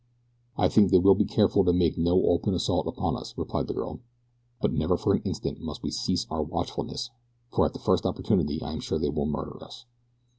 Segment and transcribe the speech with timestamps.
[0.57, 3.75] "I think they will be careful to make no open assault upon us," replied the
[3.75, 3.99] girl;
[4.59, 7.11] "but never for an instant must we cease our watchfulness
[7.51, 9.85] for at the first opportunity I am sure that they will murder us."